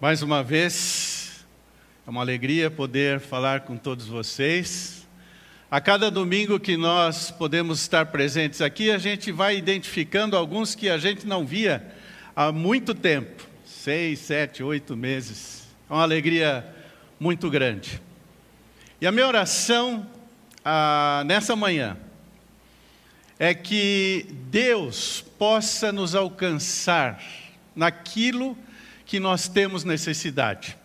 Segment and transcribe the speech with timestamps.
[0.00, 1.44] Mais uma vez,
[2.06, 5.04] é uma alegria poder falar com todos vocês.
[5.68, 10.88] A cada domingo que nós podemos estar presentes aqui, a gente vai identificando alguns que
[10.88, 11.84] a gente não via
[12.36, 15.66] há muito tempo seis, sete, oito meses.
[15.90, 16.64] É uma alegria
[17.18, 18.00] muito grande.
[19.00, 20.06] E a minha oração
[20.64, 21.96] ah, nessa manhã
[23.36, 27.20] é que Deus possa nos alcançar
[27.74, 28.67] naquilo que
[29.18, 30.76] nós temos necessidade.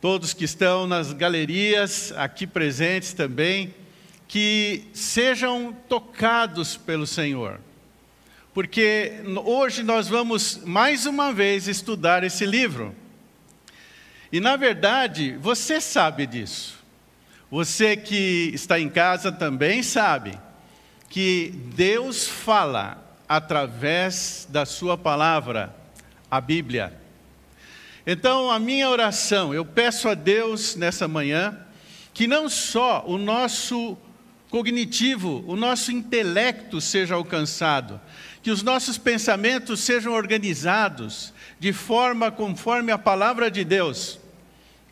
[0.00, 3.74] Todos que estão nas galerias, aqui presentes também,
[4.28, 7.58] que sejam tocados pelo Senhor.
[8.54, 12.94] Porque hoje nós vamos mais uma vez estudar esse livro.
[14.30, 16.78] E na verdade, você sabe disso.
[17.50, 20.38] Você que está em casa também sabe
[21.08, 25.74] que Deus fala através da Sua palavra
[26.30, 26.92] a Bíblia.
[28.06, 31.58] Então, a minha oração, eu peço a Deus nessa manhã,
[32.14, 33.98] que não só o nosso
[34.48, 38.00] cognitivo, o nosso intelecto seja alcançado,
[38.42, 44.20] que os nossos pensamentos sejam organizados de forma conforme a palavra de Deus,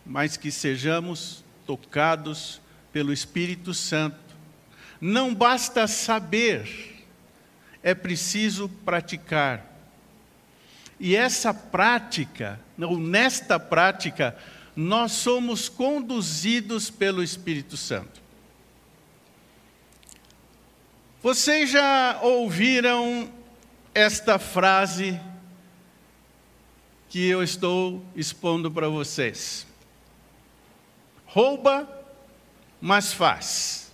[0.05, 2.61] mas que sejamos tocados
[2.93, 4.17] pelo Espírito Santo.
[5.01, 7.05] Não basta saber,
[7.83, 9.74] é preciso praticar.
[10.99, 14.37] E essa prática, ou nesta prática,
[14.77, 18.23] nós somos conduzidos pelo Espírito Santo.
[21.23, 23.31] Vocês já ouviram
[23.95, 25.19] esta frase
[27.09, 29.67] que eu estou expondo para vocês?
[31.27, 31.89] Rouba,
[32.81, 33.93] mas faz.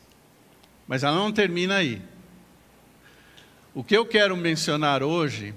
[0.88, 2.02] Mas ela não termina aí.
[3.72, 5.54] O que eu quero mencionar hoje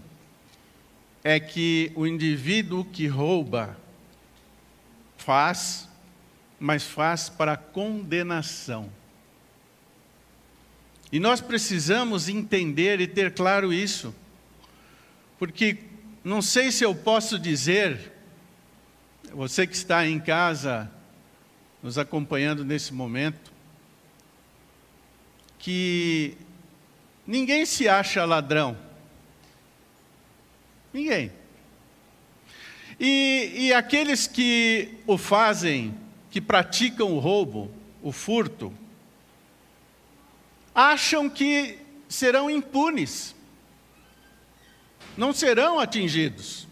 [1.24, 3.78] é que o indivíduo que rouba
[5.18, 5.88] faz,
[6.60, 8.89] mas faz para condenação.
[11.12, 14.14] E nós precisamos entender e ter claro isso,
[15.39, 15.78] porque
[16.23, 18.12] não sei se eu posso dizer,
[19.32, 20.92] você que está em casa
[21.82, 23.52] nos acompanhando nesse momento,
[25.60, 26.36] que
[27.26, 28.78] ninguém se acha ladrão.
[30.93, 31.31] Ninguém.
[32.99, 35.98] E, e aqueles que o fazem,
[36.30, 37.71] que praticam o roubo,
[38.02, 38.71] o furto,
[40.73, 43.36] acham que serão impunes,
[45.17, 46.67] não serão atingidos.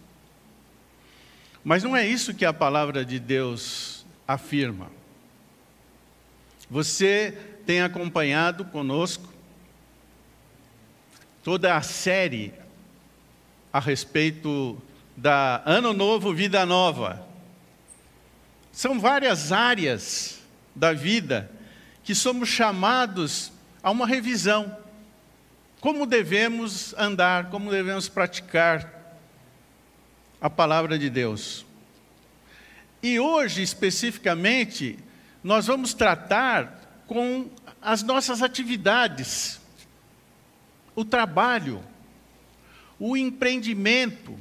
[1.64, 4.92] Mas não é isso que a palavra de Deus afirma.
[6.70, 9.32] Você tem acompanhado conosco
[11.44, 12.54] toda a série
[13.72, 14.82] a respeito
[15.16, 17.26] da Ano Novo, Vida Nova.
[18.72, 20.40] São várias áreas
[20.76, 21.52] da vida
[22.04, 23.52] que somos chamados
[23.84, 24.78] a uma revisão.
[25.80, 29.18] Como devemos andar, como devemos praticar
[30.40, 31.66] a palavra de Deus.
[33.02, 34.98] E hoje, especificamente,
[35.44, 37.50] nós vamos tratar com
[37.82, 39.60] as nossas atividades,
[40.96, 41.84] o trabalho,
[43.04, 44.38] o empreendimento.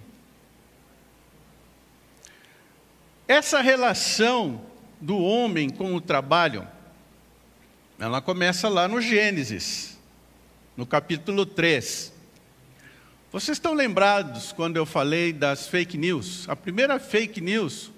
[3.26, 4.60] Essa relação
[5.00, 6.68] do homem com o trabalho,
[7.98, 9.98] ela começa lá no Gênesis,
[10.76, 12.12] no capítulo 3.
[13.32, 16.46] Vocês estão lembrados quando eu falei das fake news?
[16.46, 17.90] A primeira fake news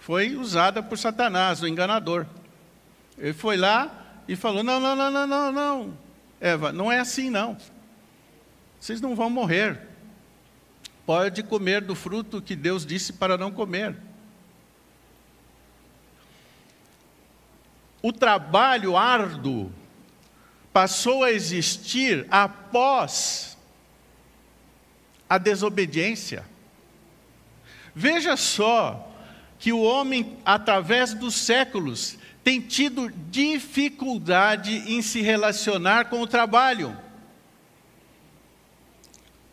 [0.00, 2.26] foi usada por Satanás, o enganador.
[3.16, 5.98] Ele foi lá e falou: Não, não, não, não, não, não.
[6.40, 7.56] Eva, não é assim não.
[8.80, 9.89] Vocês não vão morrer
[11.06, 13.96] pode comer do fruto que Deus disse para não comer.
[18.02, 19.72] O trabalho árduo
[20.72, 23.58] passou a existir após
[25.28, 26.44] a desobediência.
[27.94, 29.06] Veja só
[29.58, 36.96] que o homem, através dos séculos, tem tido dificuldade em se relacionar com o trabalho.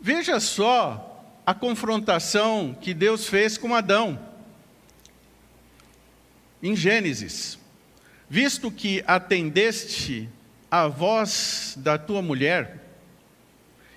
[0.00, 1.07] Veja só
[1.48, 4.20] a confrontação que Deus fez com Adão.
[6.62, 7.58] Em Gênesis,
[8.28, 10.28] visto que atendeste
[10.70, 12.84] à voz da tua mulher,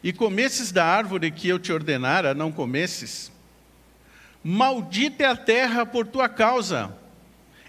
[0.02, 3.30] e comesses da árvore que eu te ordenara, não comesses,
[4.42, 6.98] maldita é a terra por tua causa,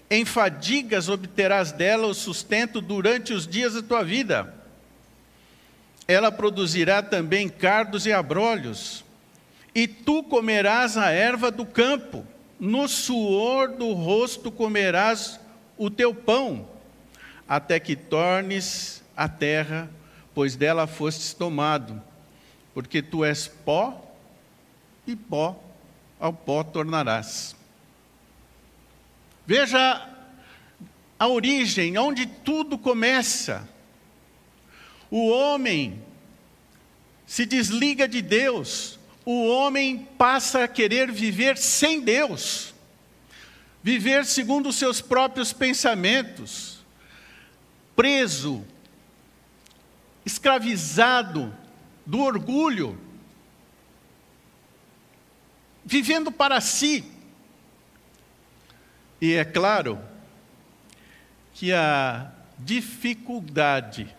[0.09, 4.55] em fadigas obterás dela o sustento durante os dias da tua vida.
[6.07, 9.02] Ela produzirá também cardos e abrolhos,
[9.73, 12.25] e tu comerás a erva do campo,
[12.59, 15.39] no suor do rosto comerás
[15.77, 16.67] o teu pão,
[17.47, 19.89] até que tornes a terra,
[20.33, 22.01] pois dela fostes tomado,
[22.73, 23.99] porque tu és pó,
[25.05, 25.59] e pó
[26.19, 27.55] ao pó tornarás.
[29.45, 30.09] Veja
[31.19, 33.67] a origem, onde tudo começa.
[35.11, 36.01] O homem
[37.25, 42.73] se desliga de Deus, o homem passa a querer viver sem Deus,
[43.81, 46.79] viver segundo os seus próprios pensamentos,
[47.95, 48.65] preso,
[50.25, 51.55] escravizado
[52.05, 52.99] do orgulho,
[55.85, 57.03] vivendo para si.
[59.21, 59.99] E é claro
[61.53, 64.13] que a dificuldade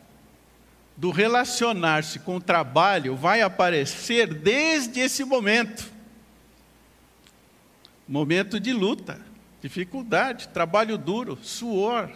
[0.97, 5.93] do relacionar-se com o trabalho vai aparecer desde esse momento.
[8.07, 9.21] Momento de luta,
[9.61, 12.11] dificuldade, trabalho duro, suor.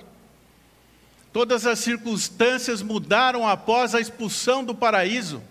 [1.33, 5.43] Todas as circunstâncias mudaram após a expulsão do paraíso.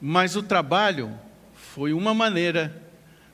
[0.00, 1.18] Mas o trabalho
[1.54, 2.82] foi uma maneira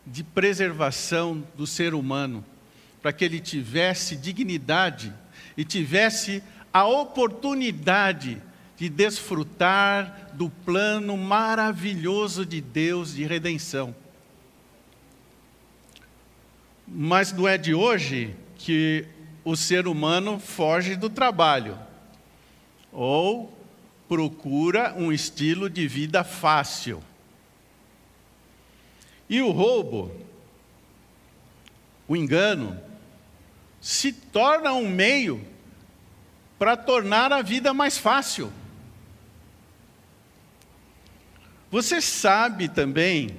[0.05, 2.45] de preservação do ser humano,
[3.03, 5.13] para que ele tivesse dignidade
[5.57, 6.43] e tivesse
[6.77, 8.37] a oportunidade
[8.77, 13.97] de desfrutar do plano maravilhoso de Deus de redenção.
[16.87, 19.07] Mas não é de hoje que
[19.43, 21.79] o ser humano foge do trabalho
[22.93, 23.59] ou
[24.07, 27.03] procura um estilo de vida fácil.
[29.31, 30.15] E o roubo,
[32.07, 32.79] o engano,
[33.81, 35.56] se torna um meio
[36.59, 38.53] para tornar a vida mais fácil.
[41.71, 43.37] Você sabe também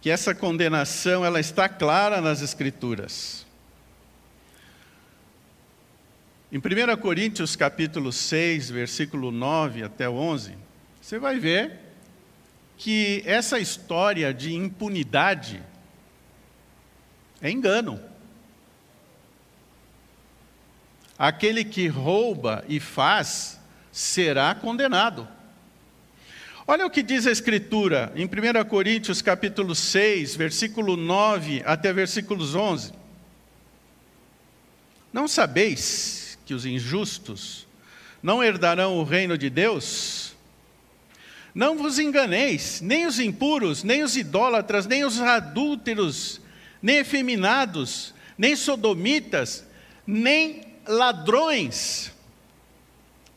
[0.00, 3.44] que essa condenação ela está clara nas escrituras.
[6.52, 10.56] Em 1 Coríntios capítulo 6, versículo 9 até 11,
[11.00, 11.80] você vai ver
[12.76, 15.60] que essa história de impunidade
[17.40, 18.00] é engano.
[21.18, 23.60] Aquele que rouba e faz
[23.92, 25.28] será condenado.
[26.66, 32.54] Olha o que diz a Escritura em 1 Coríntios capítulo 6, versículo 9 até versículos
[32.54, 32.92] 11.
[35.12, 37.66] Não sabeis que os injustos
[38.22, 40.34] não herdarão o reino de Deus?
[41.54, 46.40] Não vos enganeis, nem os impuros, nem os idólatras, nem os adúlteros,
[46.82, 49.64] nem efeminados, nem sodomitas,
[50.04, 52.12] nem ladrões,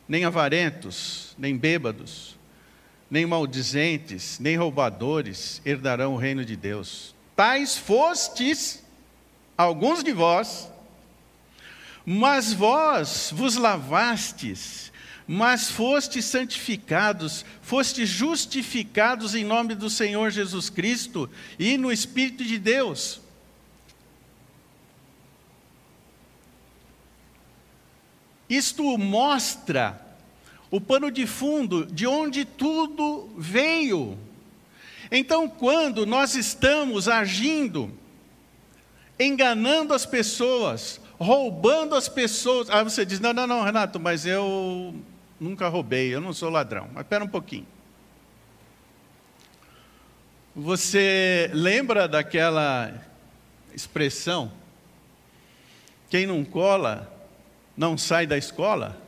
[0.08, 2.36] nem avarentos, nem bêbados,
[3.10, 7.14] nem maldizentes, nem roubadores herdarão o reino de Deus.
[7.34, 8.82] Tais fostes
[9.56, 10.70] alguns de vós,
[12.04, 14.92] mas vós vos lavastes,
[15.26, 21.28] mas fostes santificados, fostes justificados em nome do Senhor Jesus Cristo
[21.58, 23.20] e no Espírito de Deus.
[28.48, 30.00] Isto mostra
[30.70, 34.18] o pano de fundo de onde tudo veio.
[35.10, 37.90] Então, quando nós estamos agindo,
[39.18, 44.94] enganando as pessoas, roubando as pessoas, aí você diz: não, não, não, Renato, mas eu
[45.40, 46.88] nunca roubei, eu não sou ladrão.
[46.92, 47.66] Mas espera um pouquinho.
[50.54, 52.92] Você lembra daquela
[53.74, 54.50] expressão?
[56.10, 57.17] Quem não cola,
[57.78, 59.00] não sai da escola?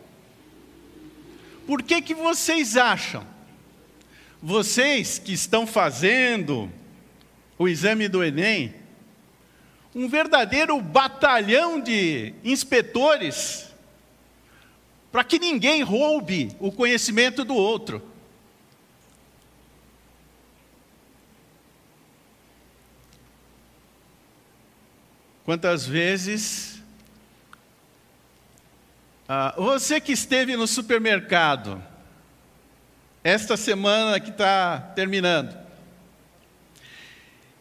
[1.66, 3.26] Por que, que vocês acham?
[4.40, 6.70] Vocês que estão fazendo
[7.58, 8.72] o exame do Enem,
[9.92, 13.68] um verdadeiro batalhão de inspetores
[15.10, 18.00] para que ninguém roube o conhecimento do outro.
[25.44, 26.79] Quantas vezes
[29.32, 31.80] ah, você que esteve no supermercado,
[33.22, 35.56] esta semana que está terminando,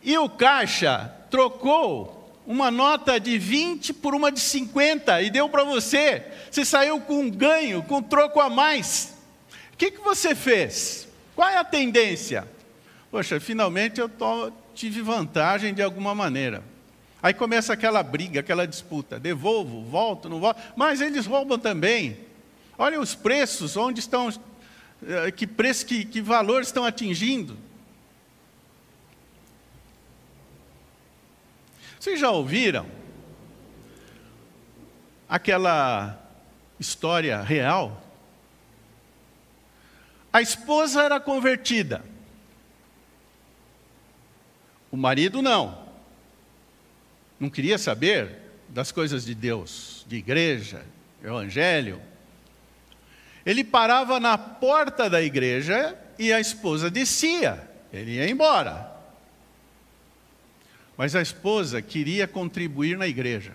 [0.02, 5.64] e o caixa trocou uma nota de 20 por uma de 50 e deu para
[5.64, 9.16] você, você saiu com um ganho, com um troco a mais.
[9.72, 11.08] O que, que você fez?
[11.36, 12.48] Qual é a tendência?
[13.12, 16.64] Poxa, finalmente eu tô, tive vantagem de alguma maneira.
[17.22, 20.62] Aí começa aquela briga, aquela disputa: devolvo, volto, não volto.
[20.76, 22.18] Mas eles roubam também.
[22.78, 24.32] Olha os preços, onde estão
[25.02, 27.58] Eh, que preço, que, que valor estão atingindo?
[32.00, 32.86] Vocês já ouviram
[35.28, 36.20] aquela
[36.80, 38.02] história real?
[40.32, 42.04] A esposa era convertida.
[44.92, 45.89] O marido não.
[47.40, 48.36] Não queria saber
[48.68, 50.86] das coisas de Deus, de igreja,
[51.24, 52.02] evangelho.
[53.46, 57.68] Ele parava na porta da igreja e a esposa descia.
[57.92, 58.92] Ele ia embora.
[60.98, 63.54] Mas a esposa queria contribuir na igreja.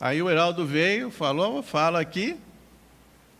[0.00, 2.36] Aí o Heraldo veio, falou, fala aqui.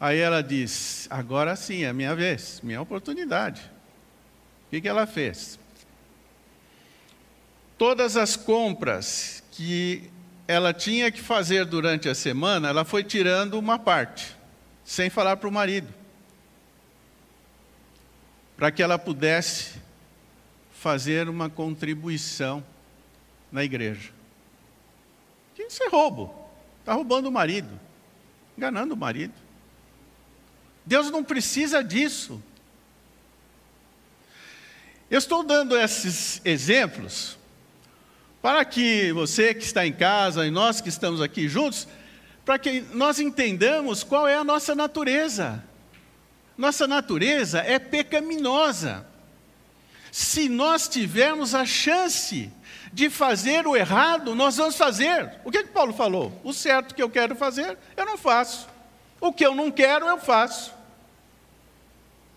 [0.00, 3.62] Aí ela diz: agora sim, é minha vez, minha oportunidade.
[4.66, 5.58] O que, que ela fez?
[7.78, 10.10] Todas as compras que
[10.48, 14.34] ela tinha que fazer durante a semana, ela foi tirando uma parte,
[14.84, 15.92] sem falar para o marido,
[18.56, 19.74] para que ela pudesse
[20.72, 22.64] fazer uma contribuição
[23.50, 24.10] na igreja.
[25.58, 26.34] Isso é roubo.
[26.80, 27.80] Está roubando o marido,
[28.56, 29.34] enganando o marido.
[30.84, 32.40] Deus não precisa disso.
[35.10, 37.35] Eu estou dando esses exemplos
[38.46, 41.88] para que você que está em casa e nós que estamos aqui juntos,
[42.44, 45.64] para que nós entendamos qual é a nossa natureza.
[46.56, 49.04] Nossa natureza é pecaminosa.
[50.12, 52.48] Se nós tivermos a chance
[52.92, 55.28] de fazer o errado, nós vamos fazer.
[55.44, 56.40] O que, que Paulo falou?
[56.44, 58.68] O certo que eu quero fazer, eu não faço.
[59.20, 60.72] O que eu não quero, eu faço.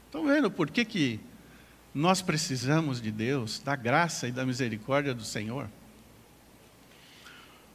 [0.08, 1.20] Estão vendo por que, que
[1.94, 5.70] nós precisamos de Deus, da graça e da misericórdia do Senhor?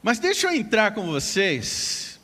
[0.05, 2.19] Mas deixa eu entrar com vocês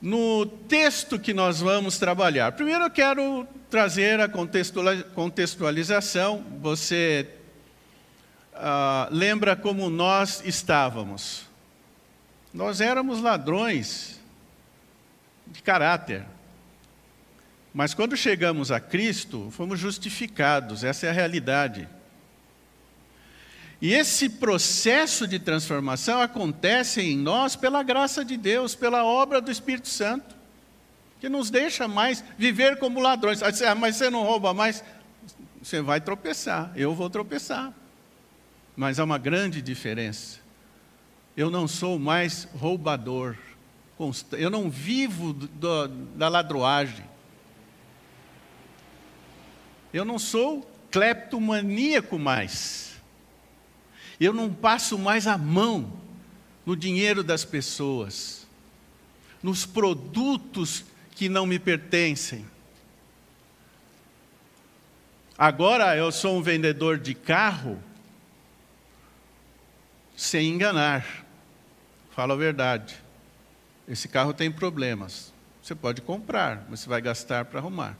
[0.00, 2.52] no texto que nós vamos trabalhar.
[2.52, 6.46] Primeiro eu quero trazer a contextualização.
[6.62, 7.28] Você
[8.54, 11.48] ah, lembra como nós estávamos?
[12.52, 14.20] Nós éramos ladrões
[15.48, 16.24] de caráter.
[17.74, 21.88] Mas quando chegamos a Cristo, fomos justificados, essa é a realidade.
[23.84, 29.50] E esse processo de transformação acontece em nós pela graça de Deus, pela obra do
[29.50, 30.34] Espírito Santo,
[31.20, 33.42] que nos deixa mais viver como ladrões.
[33.42, 34.82] Ah, mas você não rouba mais?
[35.62, 37.74] Você vai tropeçar, eu vou tropeçar.
[38.74, 40.40] Mas há uma grande diferença.
[41.36, 43.36] Eu não sou mais roubador,
[44.32, 47.04] eu não vivo do, da ladroagem.
[49.92, 52.93] Eu não sou cleptomaníaco mais.
[54.20, 55.92] Eu não passo mais a mão
[56.64, 58.46] no dinheiro das pessoas,
[59.42, 62.44] nos produtos que não me pertencem.
[65.36, 67.82] Agora eu sou um vendedor de carro
[70.16, 71.24] sem enganar.
[72.12, 72.96] Falo a verdade.
[73.88, 75.32] Esse carro tem problemas.
[75.62, 77.96] Você pode comprar, mas você vai gastar para arrumar.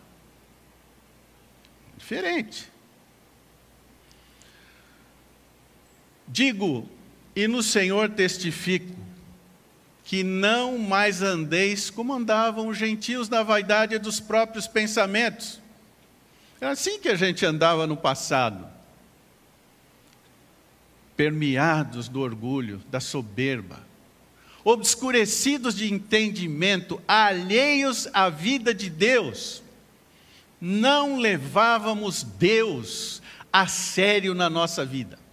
[1.96, 2.70] Diferente.
[6.26, 6.88] Digo,
[7.34, 8.94] e no Senhor testifico,
[10.04, 15.60] que não mais andeis como andavam os gentios na vaidade dos próprios pensamentos.
[16.60, 18.66] Era assim que a gente andava no passado.
[21.16, 23.80] Permeados do orgulho, da soberba,
[24.62, 29.62] obscurecidos de entendimento, alheios à vida de Deus.
[30.60, 35.23] Não levávamos Deus a sério na nossa vida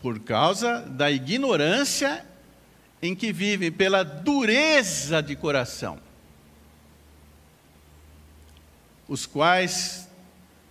[0.00, 2.24] por causa da ignorância
[3.00, 5.98] em que vivem, pela dureza de coração,
[9.08, 10.08] os quais,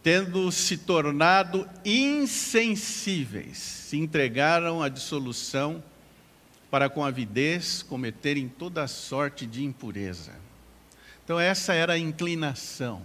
[0.04, 5.84] tendo se tornado insensíveis, se entregaram à dissolução
[6.70, 10.34] para com avidez cometerem toda sorte de impureza.
[11.24, 13.02] Então, essa era a inclinação.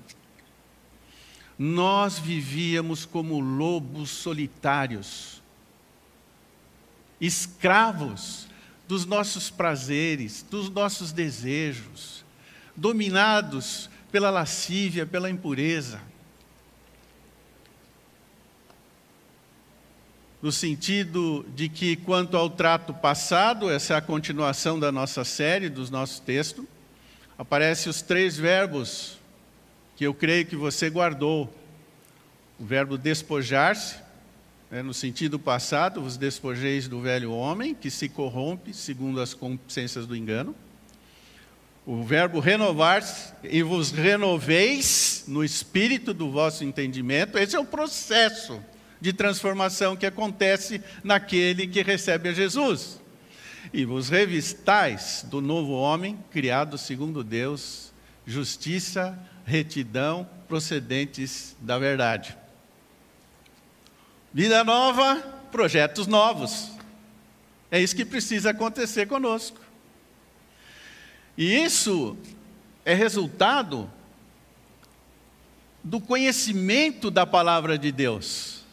[1.59, 5.42] Nós vivíamos como lobos solitários,
[7.23, 8.49] escravos
[8.89, 12.25] dos nossos prazeres, dos nossos desejos,
[12.77, 16.01] dominados pela lascívia, pela impureza.
[20.43, 25.69] No sentido de que, quanto ao trato passado, essa é a continuação da nossa série,
[25.69, 26.65] dos nossos textos,
[27.39, 29.17] aparecem os três verbos
[29.95, 31.45] que eu creio que você guardou:
[32.59, 33.95] o verbo despojar-se,
[34.81, 40.17] no sentido passado, vos despojeis do velho homem, que se corrompe segundo as consciências do
[40.17, 40.55] engano.
[41.85, 48.65] O verbo renovar-se, e vos renoveis no espírito do vosso entendimento, esse é o processo
[48.99, 52.99] de transformação que acontece naquele que recebe a Jesus.
[53.75, 57.93] E vos revistais do novo homem, criado segundo Deus,
[58.25, 62.42] justiça, retidão, procedentes da verdade.
[64.35, 65.17] Vida nova,
[65.51, 66.71] projetos novos.
[67.71, 69.61] É isso que precisa acontecer conosco.
[71.37, 72.17] E isso
[72.83, 73.91] é resultado
[75.85, 78.65] do conhecimento da palavra de Deus.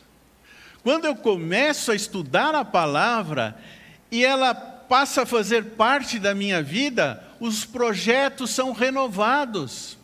[0.82, 3.62] Quando eu começo a estudar a palavra
[4.10, 9.99] e ela passa a fazer parte da minha vida, os projetos são renovados.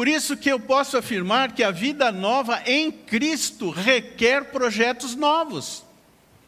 [0.00, 5.84] Por isso que eu posso afirmar que a vida nova em Cristo requer projetos novos.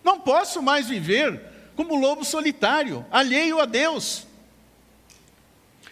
[0.02, 1.38] Não posso mais viver
[1.76, 4.26] como lobo solitário, alheio a Deus,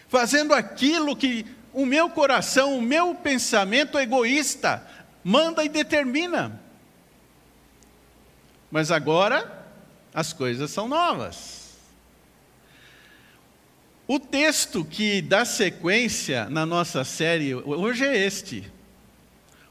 [0.09, 4.83] fazendo aquilo que o meu coração, o meu pensamento egoísta
[5.23, 6.59] manda e determina.
[8.71, 9.67] Mas agora
[10.11, 11.60] as coisas são novas.
[14.13, 18.69] O texto que dá sequência na nossa série hoje é este,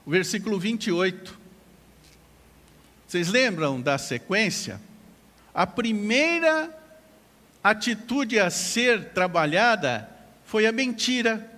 [0.07, 1.39] o versículo 28.
[3.07, 4.81] Vocês lembram da sequência?
[5.53, 6.75] A primeira
[7.63, 10.09] atitude a ser trabalhada
[10.47, 11.53] foi a mentira.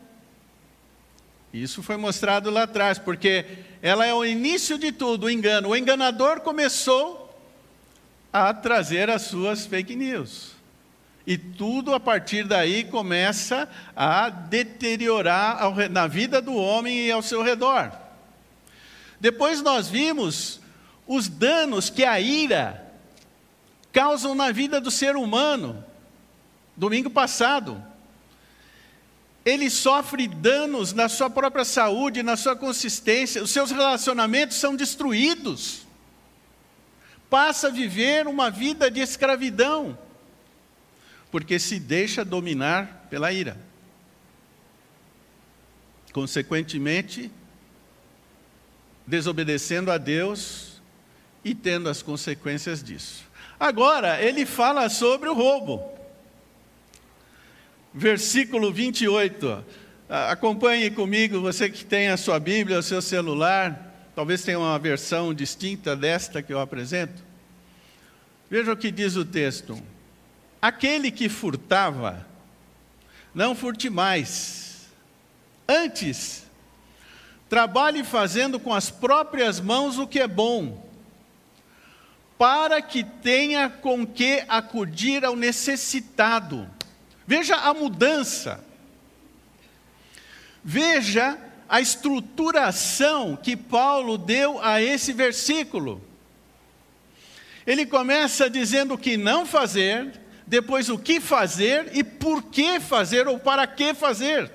[1.55, 3.47] Isso foi mostrado lá atrás, porque
[3.81, 5.69] ela é o início de tudo, o engano.
[5.69, 7.33] O enganador começou
[8.33, 10.62] a trazer as suas fake news.
[11.26, 17.43] E tudo a partir daí começa a deteriorar na vida do homem e ao seu
[17.43, 17.93] redor.
[19.21, 20.61] Depois nós vimos
[21.07, 22.93] os danos que a ira
[23.93, 25.85] causam na vida do ser humano.
[26.76, 27.81] Domingo passado,
[29.45, 35.87] ele sofre danos na sua própria saúde, na sua consistência, os seus relacionamentos são destruídos.
[37.31, 39.97] Passa a viver uma vida de escravidão
[41.33, 43.57] porque se deixa dominar pela ira.
[46.12, 47.31] Consequentemente,
[49.07, 50.83] desobedecendo a Deus
[51.42, 53.25] e tendo as consequências disso.
[53.59, 55.83] Agora, ele fala sobre o roubo.
[57.95, 59.64] Versículo 28.
[60.09, 65.33] Acompanhe comigo, você que tem a sua Bíblia, o seu celular, talvez tenha uma versão
[65.33, 67.25] distinta desta que eu apresento.
[68.51, 69.83] Veja o que diz o texto.
[70.62, 72.25] Aquele que furtava,
[73.35, 74.87] não furte mais.
[75.68, 76.46] Antes,
[77.48, 80.88] trabalhe fazendo com as próprias mãos o que é bom,
[82.38, 86.70] para que tenha com que acudir ao necessitado.
[87.27, 88.64] Veja a mudança.
[90.62, 91.37] Veja
[91.68, 96.01] a estruturação que Paulo deu a esse versículo.
[97.66, 100.22] Ele começa dizendo o que não fazer,
[100.53, 104.53] depois o que fazer e por que fazer ou para que fazer.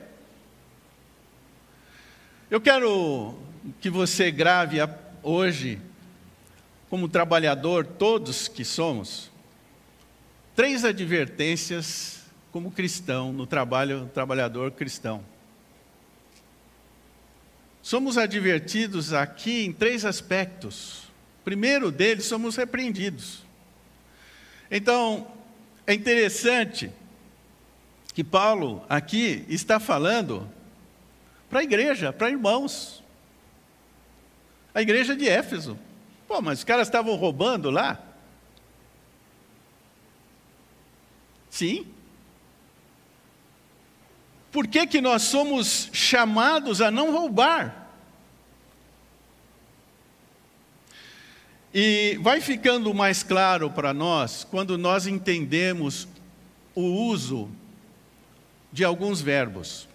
[2.51, 3.35] Eu quero
[3.81, 4.77] que você grave
[5.23, 5.81] hoje,
[6.87, 9.31] como trabalhador, todos que somos,
[10.55, 15.25] três advertências como cristão, no trabalho, trabalhador cristão.
[17.81, 21.07] Somos advertidos aqui em três aspectos.
[21.43, 23.43] Primeiro deles, somos repreendidos.
[24.69, 25.35] Então,
[25.87, 26.91] é interessante
[28.13, 30.51] que Paulo aqui está falando
[31.49, 33.01] para a igreja, para irmãos.
[34.75, 35.79] A igreja de Éfeso.
[36.27, 38.03] Pô, mas os caras estavam roubando lá?
[41.49, 41.87] Sim.
[44.51, 47.86] Por que, que nós somos chamados a não roubar?
[51.79, 56.07] E vai ficando mais claro para nós quando nós entendemos
[56.73, 57.51] o uso
[58.73, 59.87] de alguns verbos.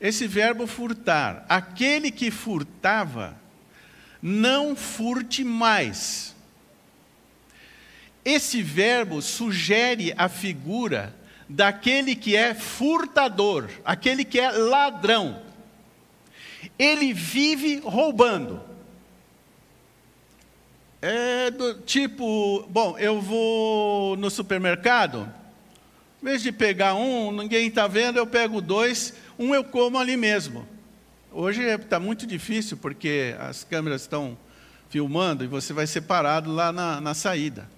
[0.00, 3.38] Esse verbo furtar, aquele que furtava,
[4.22, 6.34] não furte mais.
[8.24, 11.14] Esse verbo sugere a figura
[11.46, 15.42] daquele que é furtador, aquele que é ladrão.
[16.78, 18.75] Ele vive roubando.
[21.00, 25.28] É do tipo, bom, eu vou no supermercado,
[26.22, 30.16] em vez de pegar um, ninguém está vendo, eu pego dois, um eu como ali
[30.16, 30.66] mesmo.
[31.30, 34.38] Hoje está muito difícil porque as câmeras estão
[34.88, 37.68] filmando e você vai separado lá na, na saída.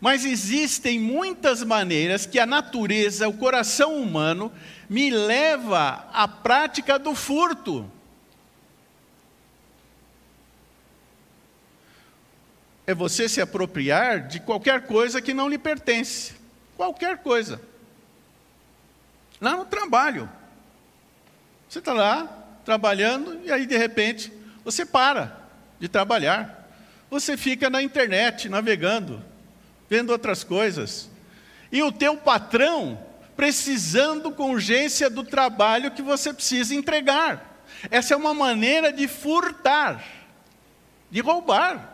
[0.00, 4.50] Mas existem muitas maneiras que a natureza, o coração humano,
[4.88, 7.90] me leva à prática do furto.
[12.86, 16.34] É você se apropriar de qualquer coisa que não lhe pertence.
[16.76, 17.60] Qualquer coisa.
[19.40, 20.28] Lá no trabalho.
[21.68, 22.28] Você está lá,
[22.64, 24.32] trabalhando, e aí de repente
[24.64, 25.36] você para
[25.78, 26.68] de trabalhar.
[27.10, 29.22] Você fica na internet, navegando,
[29.88, 31.10] vendo outras coisas.
[31.70, 32.98] E o teu patrão
[33.36, 37.62] precisando com urgência do trabalho que você precisa entregar.
[37.90, 40.02] Essa é uma maneira de furtar,
[41.10, 41.93] de roubar.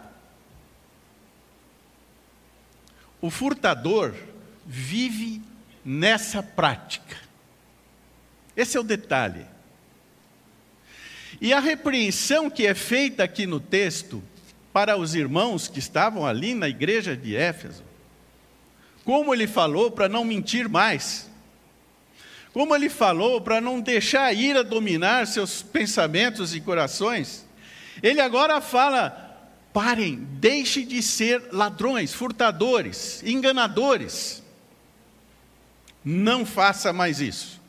[3.20, 4.14] O furtador
[4.66, 5.42] vive
[5.84, 7.16] nessa prática.
[8.56, 9.46] Esse é o detalhe.
[11.40, 14.22] E a repreensão que é feita aqui no texto
[14.72, 17.82] para os irmãos que estavam ali na igreja de Éfeso,
[19.04, 21.30] como ele falou para não mentir mais,
[22.52, 27.46] como ele falou para não deixar a ira dominar seus pensamentos e corações,
[28.02, 29.29] ele agora fala:
[29.72, 34.42] parem, deixe de ser ladrões, furtadores, enganadores.
[36.04, 37.60] Não faça mais isso.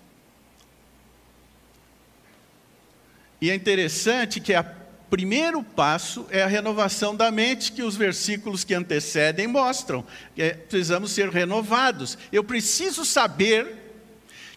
[3.42, 4.66] E é interessante que o
[5.10, 10.06] primeiro passo é a renovação da mente, que os versículos que antecedem mostram.
[10.38, 12.18] É, precisamos ser renovados.
[12.32, 13.82] Eu preciso saber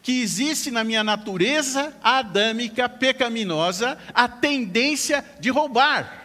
[0.02, 6.23] que existe na minha natureza adâmica, pecaminosa, a tendência de roubar,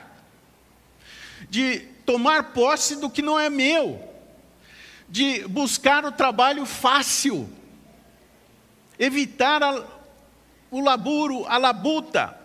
[1.50, 4.04] de tomar posse do que não é meu,
[5.08, 7.50] de buscar o trabalho fácil,
[8.98, 9.84] evitar a,
[10.70, 12.38] o laburo, a labuta.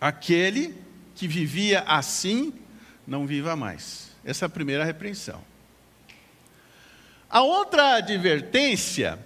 [0.00, 0.76] Aquele
[1.14, 2.52] que vivia assim,
[3.06, 4.10] não viva mais.
[4.24, 5.42] Essa é a primeira repreensão.
[7.30, 9.18] A outra advertência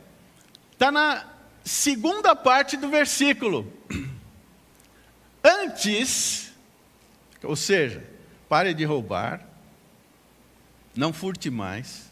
[0.72, 1.24] está na
[1.64, 3.72] segunda parte do versículo.
[5.42, 6.45] Antes,
[7.46, 8.02] ou seja,
[8.48, 9.46] pare de roubar,
[10.94, 12.11] não furte mais,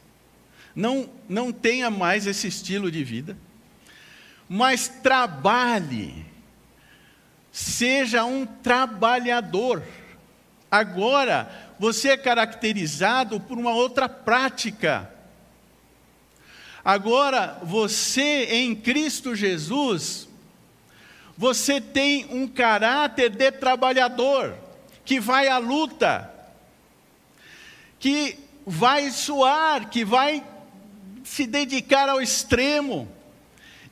[0.74, 3.36] não, não tenha mais esse estilo de vida,
[4.48, 6.34] mas trabalhe
[7.54, 9.80] Seja um trabalhador.
[10.68, 15.08] Agora, você é caracterizado por uma outra prática.
[16.84, 20.28] Agora, você em Cristo Jesus,
[21.38, 24.58] você tem um caráter de trabalhador,
[25.04, 26.30] que vai à luta,
[27.98, 30.44] que vai suar, que vai
[31.22, 33.08] se dedicar ao extremo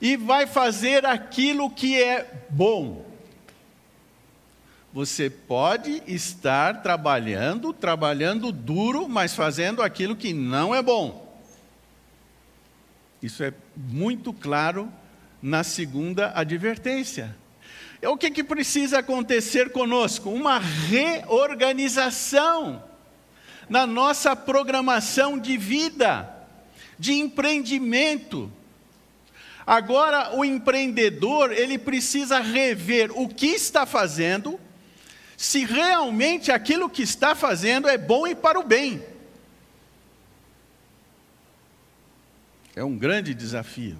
[0.01, 3.05] e vai fazer aquilo que é bom.
[4.93, 11.41] Você pode estar trabalhando, trabalhando duro, mas fazendo aquilo que não é bom.
[13.21, 14.91] Isso é muito claro
[15.41, 17.35] na segunda advertência.
[18.03, 20.29] É o que, que precisa acontecer conosco?
[20.29, 22.83] Uma reorganização
[23.69, 26.29] na nossa programação de vida,
[26.99, 28.51] de empreendimento.
[29.65, 34.59] Agora, o empreendedor, ele precisa rever o que está fazendo
[35.37, 39.01] se realmente aquilo que está fazendo é bom e para o bem.
[42.75, 43.97] É um grande desafio.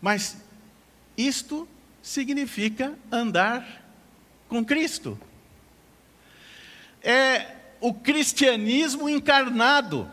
[0.00, 0.38] Mas
[1.18, 1.68] isto
[2.06, 3.84] significa andar
[4.48, 5.18] com Cristo.
[7.02, 10.08] É o cristianismo encarnado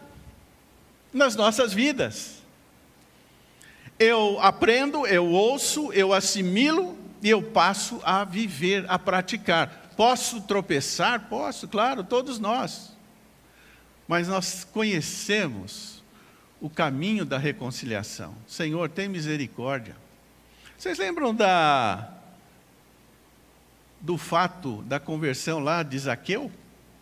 [1.14, 2.42] nas nossas vidas.
[4.00, 9.92] Eu aprendo, eu ouço, eu assimilo e eu passo a viver, a praticar.
[9.96, 11.30] Posso tropeçar?
[11.30, 12.92] Posso, claro, todos nós.
[14.08, 16.04] Mas nós conhecemos
[16.60, 18.34] o caminho da reconciliação.
[18.48, 20.03] Senhor, tem misericórdia.
[20.84, 22.12] Vocês lembram da
[24.02, 26.52] do fato da conversão lá de Zaqueu,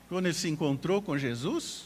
[0.07, 1.85] quando ele se encontrou com Jesus?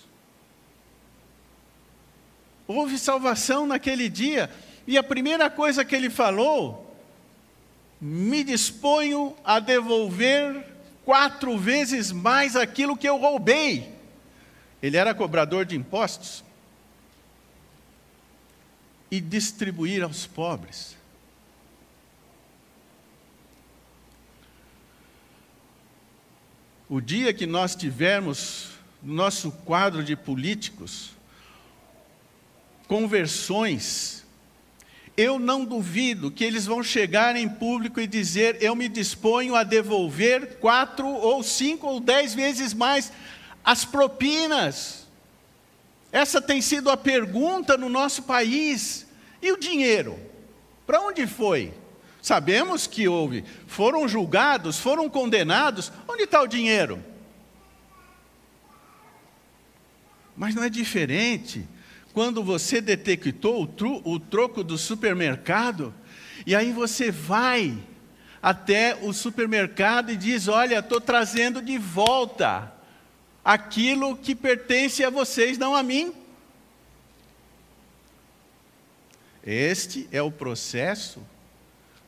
[2.67, 4.51] Houve salvação naquele dia,
[4.86, 6.93] e a primeira coisa que ele falou,
[8.01, 10.67] me disponho a devolver
[11.05, 13.89] quatro vezes mais aquilo que eu roubei.
[14.84, 16.43] Ele era cobrador de impostos.
[19.10, 20.94] E distribuir aos pobres.
[26.88, 28.69] O dia que nós tivermos
[29.02, 31.12] no nosso quadro de políticos
[32.88, 34.26] conversões
[35.17, 39.63] eu não duvido que eles vão chegar em público e dizer: Eu me disponho a
[39.63, 43.13] devolver quatro ou cinco ou dez vezes mais
[43.63, 45.08] as propinas.
[46.12, 49.08] Essa tem sido a pergunta no nosso país.
[49.41, 50.19] E o dinheiro?
[50.86, 51.74] Para onde foi?
[52.25, 55.91] Sabemos que houve, foram julgados, foram condenados.
[56.07, 56.99] Onde está o dinheiro?
[60.35, 61.67] Mas não é diferente
[62.13, 65.93] quando você detectou o, tru, o troco do supermercado,
[66.47, 67.77] e aí você vai
[68.41, 72.73] até o supermercado e diz: Olha, estou trazendo de volta
[73.43, 76.11] aquilo que pertence a vocês, não a mim.
[79.45, 81.21] Este é o processo,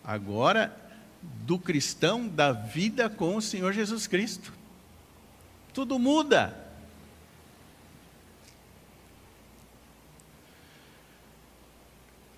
[0.07, 0.73] agora,
[1.21, 4.53] do cristão da vida com o Senhor Jesus Cristo.
[5.73, 6.65] Tudo muda.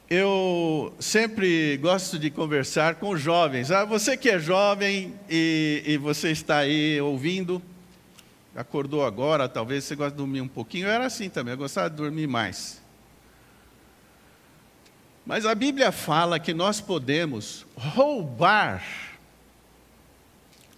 [0.10, 3.70] Eu sempre gosto de conversar com jovens.
[3.70, 7.62] Ah, você que é jovem e, e você está aí ouvindo,
[8.56, 10.88] acordou agora, talvez você goste de dormir um pouquinho.
[10.88, 12.82] Eu era assim também, eu gostava de dormir mais.
[15.30, 18.84] Mas a Bíblia fala que nós podemos roubar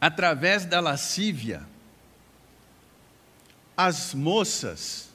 [0.02, 1.66] através da lascívia
[3.78, 5.08] as moças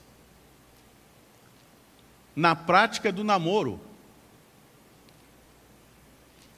[2.35, 3.79] na prática do namoro.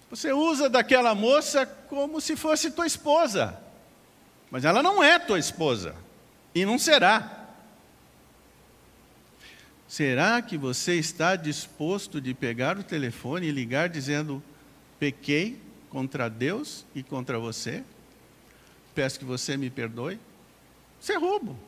[0.09, 3.61] Você usa daquela moça como se fosse tua esposa.
[4.53, 5.97] Mas ela não é tua esposa
[6.55, 7.38] e não será.
[9.89, 14.43] Será que você está disposto de pegar o telefone e ligar dizendo:
[15.01, 17.83] pequei contra Deus e contra você?
[18.95, 20.21] Peço que você me perdoe?
[21.01, 21.59] Isso é roubo.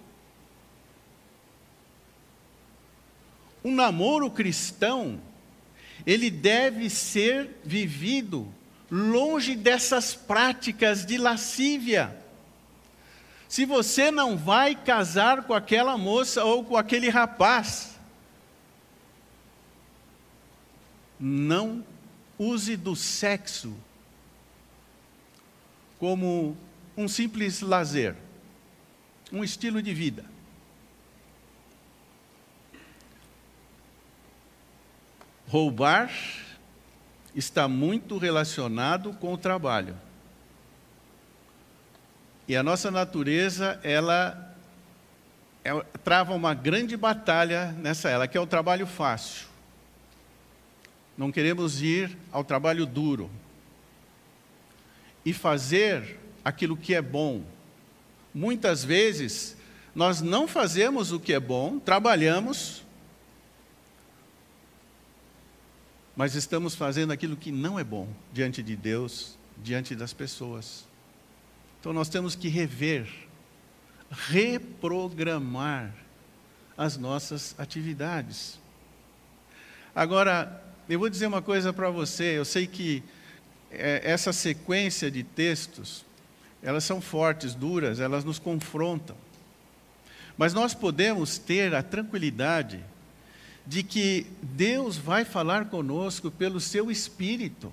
[3.65, 5.19] Um namoro cristão,
[6.07, 8.47] ele deve ser vivido
[8.91, 12.15] longe dessas práticas de lascívia.
[13.49, 17.90] Se você não vai casar com aquela moça ou com aquele rapaz,
[21.21, 21.85] não
[22.39, 23.77] use do sexo
[25.99, 26.57] como
[26.97, 28.17] um simples lazer,
[29.31, 30.25] um estilo de vida.
[35.47, 36.11] Roubar
[37.35, 39.97] está muito relacionado com o trabalho.
[42.49, 44.57] E a nossa natureza, ela,
[45.63, 49.50] ela trava uma grande batalha nessa, ela quer o trabalho fácil.
[51.21, 53.31] Não queremos ir ao trabalho duro
[55.23, 57.45] e fazer aquilo que é bom.
[58.33, 59.55] Muitas vezes
[59.95, 62.83] nós não fazemos o que é bom, trabalhamos,
[66.17, 70.87] mas estamos fazendo aquilo que não é bom diante de Deus, diante das pessoas.
[71.81, 73.07] Então nós temos que rever,
[74.11, 75.95] reprogramar
[76.79, 78.59] as nossas atividades.
[79.95, 83.01] Agora, eu vou dizer uma coisa para você, eu sei que
[83.71, 86.05] é, essa sequência de textos,
[86.61, 89.17] elas são fortes, duras, elas nos confrontam.
[90.37, 92.85] Mas nós podemos ter a tranquilidade
[93.65, 97.73] de que Deus vai falar conosco pelo seu Espírito.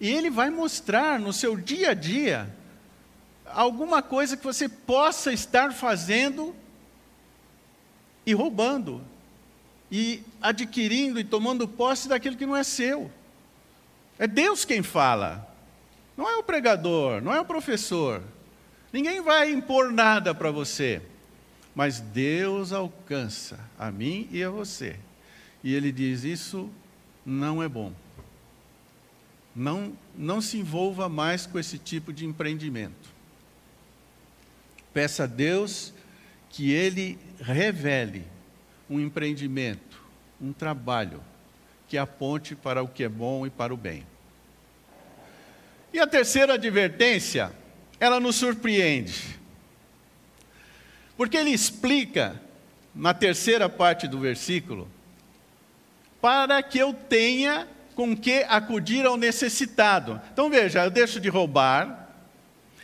[0.00, 2.52] E Ele vai mostrar no seu dia a dia
[3.46, 6.56] alguma coisa que você possa estar fazendo
[8.26, 9.00] e roubando,
[9.92, 13.10] e adquirindo e tomando posse daquilo que não é seu.
[14.18, 15.46] É Deus quem fala,
[16.16, 18.22] não é o pregador, não é o professor.
[18.90, 21.02] Ninguém vai impor nada para você,
[21.74, 24.96] mas Deus alcança a mim e a você.
[25.62, 26.70] E Ele diz: Isso
[27.24, 27.92] não é bom.
[29.54, 33.12] Não, não se envolva mais com esse tipo de empreendimento.
[34.94, 35.92] Peça a Deus
[36.48, 38.24] que Ele revele
[38.92, 40.02] um empreendimento,
[40.38, 41.22] um trabalho
[41.88, 44.06] que aponte para o que é bom e para o bem.
[45.92, 47.52] E a terceira advertência,
[47.98, 49.38] ela nos surpreende.
[51.16, 52.38] Porque ele explica,
[52.94, 54.88] na terceira parte do versículo,
[56.20, 60.20] para que eu tenha com que acudir ao necessitado.
[60.32, 62.10] Então veja, eu deixo de roubar,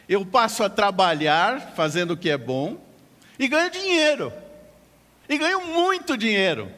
[0.09, 2.79] eu passo a trabalhar fazendo o que é bom
[3.39, 4.33] e ganho dinheiro.
[5.29, 6.73] E ganho muito dinheiro.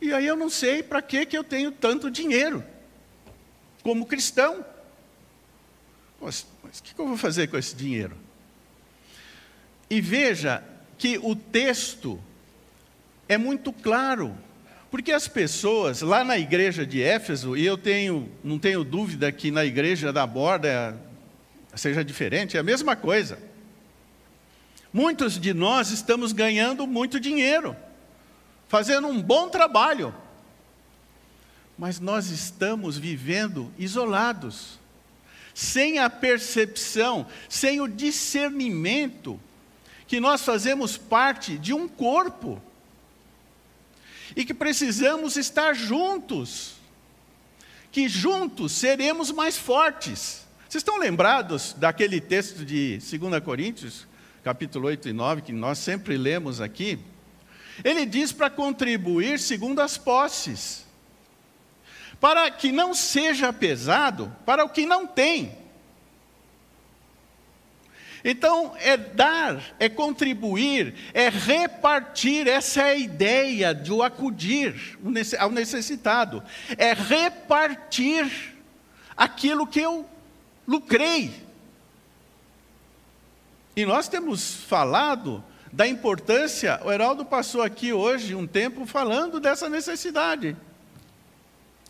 [0.00, 2.62] E aí eu não sei para que que eu tenho tanto dinheiro
[3.82, 4.64] como cristão.
[6.20, 8.16] Mas, o que, que eu vou fazer com esse dinheiro?
[9.88, 10.62] E veja
[10.98, 12.20] que o texto
[13.28, 14.36] é muito claro.
[14.90, 19.50] Porque as pessoas lá na igreja de Éfeso, e eu tenho, não tenho dúvida que
[19.50, 20.98] na igreja da borda
[21.74, 23.38] seja diferente, é a mesma coisa.
[24.94, 27.76] Muitos de nós estamos ganhando muito dinheiro,
[28.68, 30.14] fazendo um bom trabalho,
[31.76, 34.78] mas nós estamos vivendo isolados,
[35.52, 39.40] sem a percepção, sem o discernimento
[40.06, 42.62] que nós fazemos parte de um corpo
[44.36, 46.74] e que precisamos estar juntos,
[47.90, 50.46] que juntos seremos mais fortes.
[50.68, 54.06] Vocês estão lembrados daquele texto de 2 Coríntios,
[54.44, 56.98] capítulo 8 e 9, que nós sempre lemos aqui?
[57.82, 60.84] Ele diz para contribuir segundo as posses,
[62.20, 65.64] para que não seja pesado para o que não tem
[68.24, 74.98] então, é dar, é contribuir, é repartir, essa é a ideia do acudir
[75.38, 76.42] ao necessitado.
[76.78, 78.54] É repartir
[79.14, 80.08] aquilo que eu
[80.66, 81.44] lucrei.
[83.76, 89.68] E nós temos falado da importância, o Heraldo passou aqui hoje um tempo falando dessa
[89.68, 90.56] necessidade.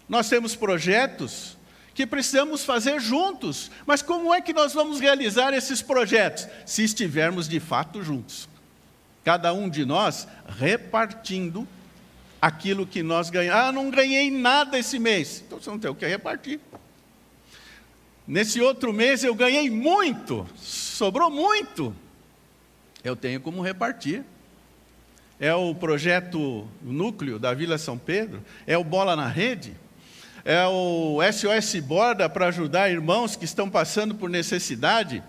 [0.08, 1.56] Nós temos projetos
[1.94, 3.70] que precisamos fazer juntos.
[3.86, 6.48] Mas como é que nós vamos realizar esses projetos?
[6.66, 8.48] Se estivermos de fato juntos.
[9.22, 10.26] Cada um de nós
[10.58, 11.66] repartindo
[12.42, 13.60] aquilo que nós ganhamos.
[13.60, 15.42] Ah, não ganhei nada esse mês.
[15.46, 16.60] Então você não tem o que repartir.
[18.26, 21.94] Nesse outro mês eu ganhei muito, sobrou muito.
[23.02, 24.24] Eu tenho como repartir.
[25.38, 29.76] É o projeto núcleo da Vila São Pedro, é o Bola na Rede
[30.44, 35.22] é o SOS Borda para ajudar irmãos que estão passando por necessidade.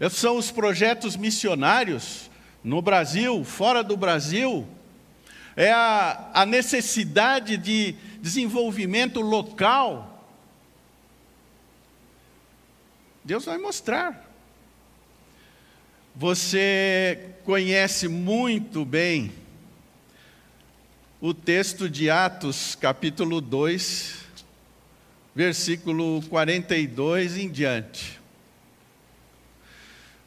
[0.00, 2.30] Esses são os projetos missionários
[2.64, 4.66] no Brasil, fora do Brasil.
[5.54, 10.07] É a, a necessidade de desenvolvimento local.
[13.28, 14.26] Deus vai mostrar.
[16.16, 19.30] Você conhece muito bem
[21.20, 24.16] o texto de Atos, capítulo 2,
[25.34, 28.18] versículo 42 em diante.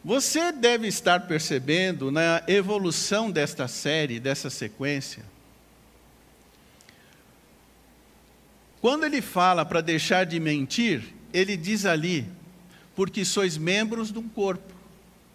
[0.05, 5.25] Você deve estar percebendo na evolução desta série, dessa sequência.
[8.79, 12.27] Quando ele fala para deixar de mentir, ele diz ali,
[13.01, 14.75] porque sois membros de um corpo.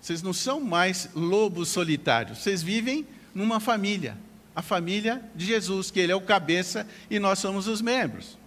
[0.00, 4.16] Vocês não são mais lobos solitários, vocês vivem numa família,
[4.55, 8.38] a família de Jesus, que ele é o cabeça e nós somos os membros.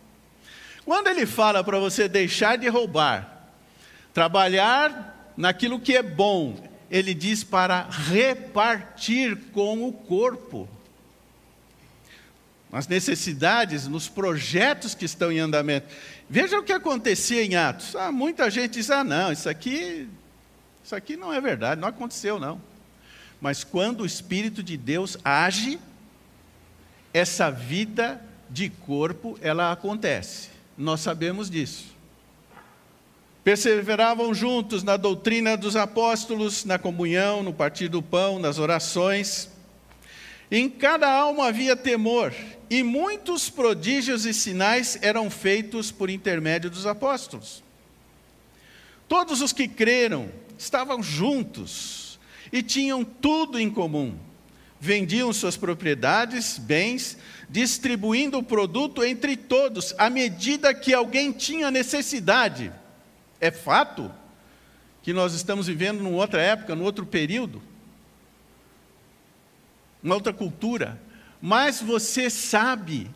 [0.86, 3.50] Quando ele fala para você deixar de roubar,
[4.14, 6.56] trabalhar naquilo que é bom,
[6.90, 10.66] ele diz para repartir com o corpo.
[12.72, 15.94] Nas necessidades, nos projetos que estão em andamento.
[16.30, 17.96] Veja o que acontecia em Atos.
[17.96, 20.08] Ah, muita gente diz: ah, não, isso aqui,
[20.84, 22.62] isso aqui não é verdade, não aconteceu, não.
[23.42, 25.80] Mas quando o Espírito de Deus age,
[27.12, 30.50] essa vida de corpo, ela acontece.
[30.78, 31.96] Nós sabemos disso.
[33.44, 39.50] Perseveravam juntos na doutrina dos apóstolos, na comunhão, no partir do pão, nas orações.
[40.52, 42.34] Em cada alma havia temor,
[42.70, 47.64] e muitos prodígios e sinais eram feitos por intermédio dos apóstolos.
[49.08, 52.20] Todos os que creram estavam juntos
[52.52, 54.16] e tinham tudo em comum.
[54.80, 57.18] Vendiam suas propriedades, bens,
[57.50, 62.72] distribuindo o produto entre todos, à medida que alguém tinha necessidade.
[63.42, 64.12] É fato
[65.02, 67.62] que nós estamos vivendo numa outra época, num outro período,
[70.04, 71.00] uma outra cultura,
[71.42, 73.10] mas você sabe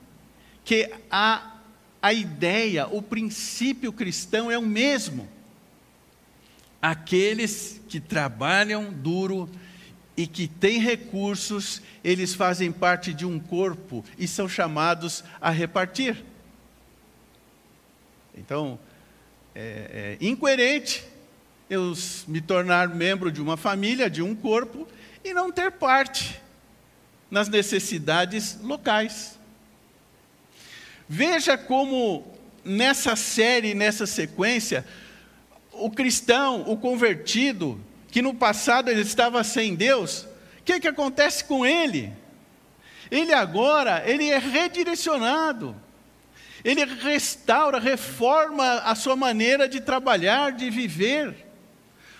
[0.63, 1.57] que a,
[2.01, 5.27] a ideia, o princípio cristão é o mesmo.
[6.81, 9.49] Aqueles que trabalham duro
[10.15, 16.23] e que têm recursos, eles fazem parte de um corpo e são chamados a repartir.
[18.35, 18.79] Então,
[19.55, 21.03] é, é incoerente
[21.69, 21.93] eu
[22.27, 24.87] me tornar membro de uma família, de um corpo,
[25.23, 26.43] e não ter parte
[27.33, 29.39] nas necessidades locais.
[31.09, 32.31] Veja como
[32.63, 34.85] nessa série, nessa sequência,
[35.71, 40.27] o cristão, o convertido, que no passado ele estava sem Deus,
[40.59, 42.13] o que, que acontece com ele?
[43.09, 45.75] Ele agora, ele é redirecionado.
[46.63, 51.47] Ele restaura, reforma a sua maneira de trabalhar, de viver.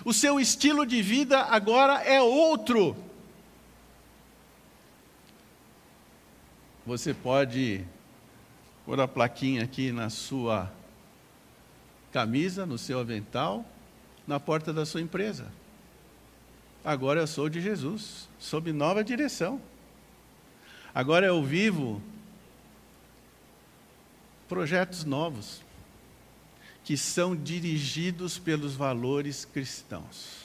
[0.04, 3.13] O seu estilo de vida agora é outro.
[6.86, 7.86] Você pode
[8.86, 10.70] pôr a plaquinha aqui na sua
[12.12, 13.66] camisa, no seu avental,
[14.28, 15.52] na porta da sua empresa.
[16.84, 19.62] agora eu sou de Jesus, sob nova direção.
[20.94, 22.02] Agora eu vivo
[24.50, 25.64] projetos novos,
[26.84, 30.43] que são dirigidos pelos valores cristãos.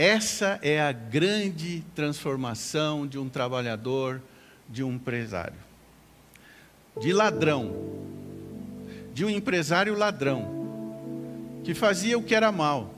[0.00, 4.18] Essa é a grande transformação de um trabalhador,
[4.66, 5.58] de um empresário.
[6.98, 7.70] De ladrão,
[9.12, 12.94] de um empresário ladrão, que fazia o que era mal.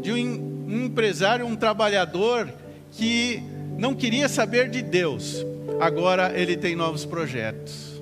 [0.00, 2.48] De um empresário, um trabalhador
[2.92, 3.42] que
[3.76, 5.44] não queria saber de Deus.
[5.80, 8.00] Agora ele tem novos projetos.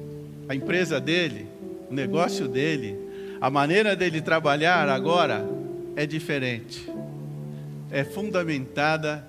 [0.50, 1.46] A empresa dele,
[1.90, 2.94] o negócio dele,
[3.40, 5.48] a maneira dele trabalhar agora
[5.96, 6.92] é diferente
[7.94, 9.24] é fundamentada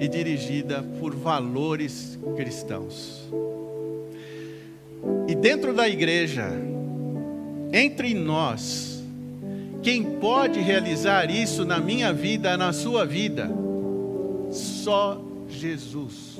[0.00, 3.28] e dirigida por valores cristãos.
[5.28, 6.48] E dentro da igreja,
[7.70, 9.04] entre nós,
[9.82, 13.50] quem pode realizar isso na minha vida, na sua vida?
[14.50, 16.38] Só Jesus.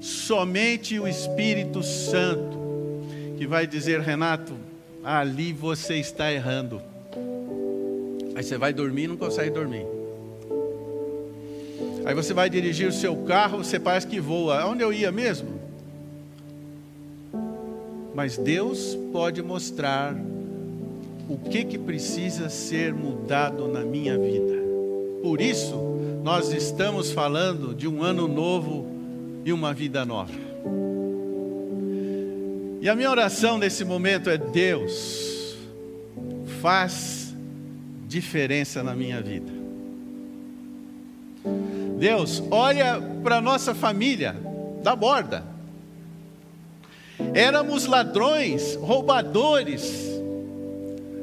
[0.00, 2.56] Somente o Espírito Santo
[3.36, 4.54] que vai dizer, Renato,
[5.04, 6.80] ali você está errando.
[8.38, 9.84] Aí você vai dormir e não consegue dormir.
[12.04, 14.64] Aí você vai dirigir o seu carro, você parece que voa.
[14.64, 15.58] Onde eu ia mesmo?
[18.14, 20.14] Mas Deus pode mostrar
[21.28, 24.54] o que, que precisa ser mudado na minha vida.
[25.20, 25.74] Por isso,
[26.22, 28.86] nós estamos falando de um ano novo
[29.44, 30.30] e uma vida nova.
[32.80, 35.56] E a minha oração nesse momento é: Deus,
[36.62, 37.17] faz
[38.08, 39.52] diferença na minha vida.
[41.98, 44.34] Deus, olha para nossa família
[44.82, 45.44] da borda.
[47.34, 50.08] Éramos ladrões, roubadores,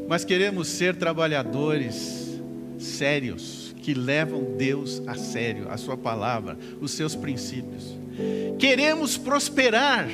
[0.07, 2.39] mas queremos ser trabalhadores
[2.77, 7.95] sérios, que levam Deus a sério, a Sua palavra, os seus princípios.
[8.59, 10.07] Queremos prosperar,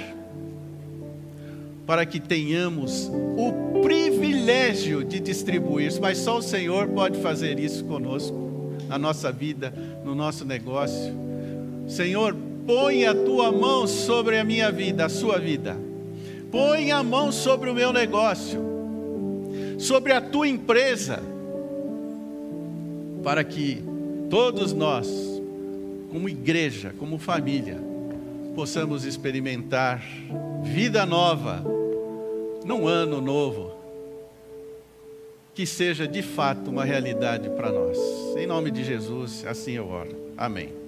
[1.86, 8.73] para que tenhamos o privilégio de distribuir, mas só o Senhor pode fazer isso conosco,
[8.88, 9.73] na nossa vida,
[10.03, 11.13] no nosso negócio.
[11.88, 15.77] Senhor, põe a tua mão sobre a minha vida, a sua vida.
[16.51, 18.61] Põe a mão sobre o meu negócio,
[19.77, 21.21] sobre a tua empresa,
[23.23, 23.82] para que
[24.29, 25.07] todos nós,
[26.11, 27.91] como igreja, como família,
[28.56, 30.04] possamos experimentar
[30.64, 31.64] vida nova
[32.66, 33.72] num ano novo,
[35.54, 37.97] que seja de fato uma realidade para nós.
[38.38, 40.16] Em nome de Jesus, assim eu oro.
[40.38, 40.80] Amém.